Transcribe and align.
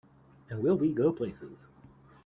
And 0.49 0.63
will 0.63 0.79
we 0.79 0.91
go 0.91 1.11
places! 1.13 1.67